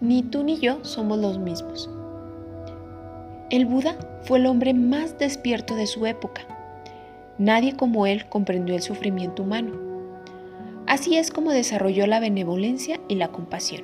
Ni 0.00 0.22
tú 0.22 0.42
ni 0.44 0.58
yo 0.58 0.84
somos 0.84 1.18
los 1.18 1.38
mismos. 1.38 1.90
El 3.50 3.66
Buda 3.66 3.96
fue 4.22 4.38
el 4.38 4.46
hombre 4.46 4.74
más 4.74 5.18
despierto 5.18 5.74
de 5.76 5.86
su 5.86 6.06
época. 6.06 6.42
Nadie 7.38 7.76
como 7.76 8.06
él 8.06 8.28
comprendió 8.28 8.74
el 8.74 8.82
sufrimiento 8.82 9.42
humano 9.42 9.86
Así 10.86 11.16
es 11.16 11.30
como 11.32 11.50
desarrolló 11.50 12.06
la 12.06 12.20
benevolencia 12.20 13.00
y 13.08 13.16
la 13.16 13.28
compasión. 13.28 13.82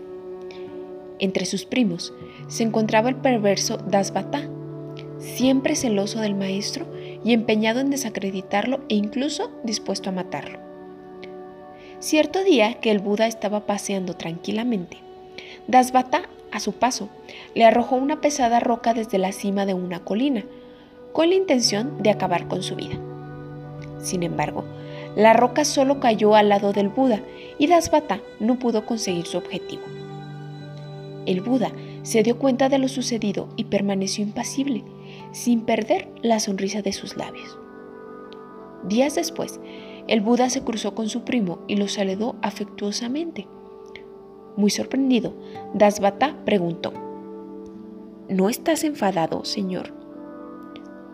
Entre 1.19 1.47
sus 1.47 1.65
primos 1.65 2.15
se 2.47 2.63
encontraba 2.63 3.09
el 3.09 3.17
perverso 3.17 3.77
Dasbata, 3.77 4.49
siempre 5.19 5.75
celoso 5.75 6.21
del 6.21 6.37
maestro 6.37 6.87
y 7.25 7.33
empeñado 7.33 7.81
en 7.81 7.91
desacreditarlo 7.91 8.81
e 8.89 8.95
incluso 8.95 9.51
dispuesto 9.65 10.11
a 10.11 10.13
matarlo. 10.13 10.61
Cierto 11.99 12.45
día 12.45 12.75
que 12.75 12.91
el 12.91 13.01
Buda 13.01 13.27
estaba 13.27 13.67
paseando 13.67 14.15
tranquilamente, 14.15 14.99
Dasbata, 15.69 16.23
a 16.51 16.61
su 16.61 16.73
paso, 16.73 17.09
le 17.55 17.65
arrojó 17.65 17.97
una 17.97 18.21
pesada 18.21 18.61
roca 18.61 18.95
desde 18.95 19.19
la 19.19 19.33
cima 19.33 19.65
de 19.65 19.75
una 19.75 20.05
colina, 20.05 20.45
con 21.13 21.29
la 21.29 21.35
intención 21.35 22.03
de 22.03 22.11
acabar 22.11 22.49
con 22.49 22.63
su 22.63 22.77
vida. 22.77 22.99
Sin 23.99 24.23
embargo, 24.23 24.65
la 25.17 25.33
roca 25.35 25.65
solo 25.65 26.01
cayó 26.01 26.35
al 26.35 26.49
lado 26.49 26.73
del 26.73 26.89
Buda 26.89 27.23
y 27.59 27.67
Dasbata 27.67 28.21
no 28.41 28.59
pudo 28.59 28.87
conseguir 28.87 29.27
su 29.27 29.39
objetivo. 29.39 29.83
El 31.27 31.41
Buda 31.41 31.71
se 32.03 32.23
dio 32.23 32.39
cuenta 32.39 32.69
de 32.69 32.79
lo 32.79 32.89
sucedido 32.89 33.49
y 33.57 33.65
permaneció 33.65 34.25
impasible, 34.25 34.83
sin 35.31 35.63
perder 35.63 36.09
la 36.23 36.41
sonrisa 36.41 36.83
de 36.83 36.93
sus 36.93 37.17
labios. 37.17 37.59
Días 38.85 39.15
después, 39.15 39.61
el 40.09 40.21
Buda 40.21 40.51
se 40.51 40.63
cruzó 40.63 40.95
con 40.95 41.09
su 41.09 41.23
primo 41.23 41.61
y 41.69 41.77
lo 41.77 41.87
saludó 41.87 42.35
afectuosamente. 42.43 43.47
Muy 44.57 44.71
sorprendido, 44.71 45.35
Dasbata 45.75 46.37
preguntó, 46.45 46.93
¿No 48.29 48.49
estás 48.49 48.85
enfadado, 48.85 49.45
señor? 49.45 49.93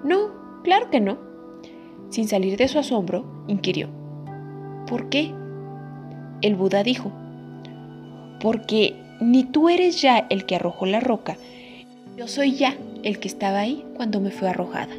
No, 0.04 0.30
claro 0.62 0.90
que 0.90 1.00
no, 1.00 1.18
sin 2.10 2.28
salir 2.28 2.56
de 2.56 2.68
su 2.68 2.78
asombro, 2.78 3.24
inquirió, 3.48 3.88
¿por 4.86 5.08
qué? 5.08 5.32
El 6.42 6.54
Buda 6.54 6.82
dijo, 6.82 7.10
porque 8.40 8.94
ni 9.20 9.44
tú 9.44 9.68
eres 9.68 10.00
ya 10.00 10.26
el 10.30 10.46
que 10.46 10.56
arrojó 10.56 10.86
la 10.86 11.00
roca, 11.00 11.36
yo 12.16 12.28
soy 12.28 12.54
ya 12.54 12.76
el 13.02 13.18
que 13.18 13.28
estaba 13.28 13.60
ahí 13.60 13.84
cuando 13.96 14.20
me 14.20 14.30
fue 14.30 14.48
arrojada. 14.48 14.94